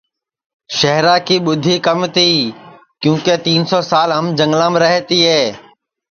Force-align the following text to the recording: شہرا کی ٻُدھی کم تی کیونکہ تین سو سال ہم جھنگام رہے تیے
شہرا 0.77 1.15
کی 1.27 1.35
ٻُدھی 1.45 1.75
کم 1.85 1.99
تی 2.15 2.29
کیونکہ 3.01 3.33
تین 3.45 3.61
سو 3.69 3.79
سال 3.91 4.09
ہم 4.17 4.25
جھنگام 4.37 4.73
رہے 4.83 4.99
تیے 5.07 5.37